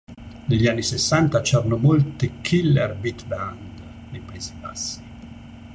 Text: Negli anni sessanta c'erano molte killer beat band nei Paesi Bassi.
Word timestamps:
Negli 0.47 0.65
anni 0.65 0.81
sessanta 0.81 1.41
c'erano 1.41 1.77
molte 1.77 2.41
killer 2.41 2.95
beat 2.95 3.27
band 3.27 4.09
nei 4.09 4.19
Paesi 4.21 4.53
Bassi. 4.55 5.03